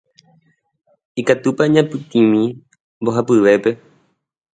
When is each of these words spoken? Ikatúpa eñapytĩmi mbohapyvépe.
Ikatúpa 1.21 1.63
eñapytĩmi 1.69 2.41
mbohapyvépe. 3.01 3.71